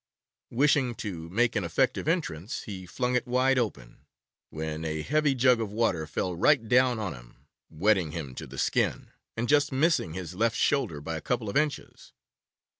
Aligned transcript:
Wishing 0.49 0.95
to 0.95 1.29
make 1.29 1.55
an 1.55 1.63
effective 1.63 2.07
entrance, 2.07 2.63
he 2.63 2.87
flung 2.87 3.15
it 3.15 3.27
wide 3.27 3.59
open, 3.59 4.07
when 4.49 4.83
a 4.83 5.03
heavy 5.03 5.35
jug 5.35 5.61
of 5.61 5.71
water 5.71 6.07
fell 6.07 6.35
right 6.35 6.67
down 6.67 6.97
on 6.97 7.13
him, 7.13 7.45
wetting 7.69 8.09
him 8.09 8.33
to 8.33 8.47
the 8.47 8.57
skin, 8.57 9.11
and 9.37 9.47
just 9.47 9.71
missing 9.71 10.13
his 10.13 10.33
left 10.33 10.57
shoulder 10.57 11.01
by 11.01 11.17
a 11.17 11.21
couple 11.21 11.49
of 11.51 11.55
inches. 11.55 12.13